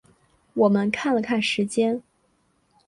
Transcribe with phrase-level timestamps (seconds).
[0.55, 2.01] 我们看了看时间